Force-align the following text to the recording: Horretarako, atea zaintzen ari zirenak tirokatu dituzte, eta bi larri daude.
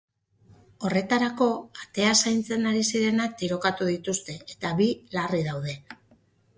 Horretarako, 0.87 1.49
atea 1.83 2.15
zaintzen 2.25 2.67
ari 2.71 2.83
zirenak 2.89 3.39
tirokatu 3.45 3.93
dituzte, 3.95 4.41
eta 4.57 4.77
bi 4.83 4.93
larri 5.19 5.49
daude. 5.51 5.83